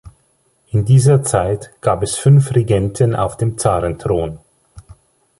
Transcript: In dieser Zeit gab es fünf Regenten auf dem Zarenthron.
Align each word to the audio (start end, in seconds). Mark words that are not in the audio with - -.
In 0.71 0.83
dieser 0.83 1.21
Zeit 1.21 1.73
gab 1.79 2.01
es 2.01 2.15
fünf 2.15 2.55
Regenten 2.55 3.15
auf 3.15 3.37
dem 3.37 3.59
Zarenthron. 3.59 4.39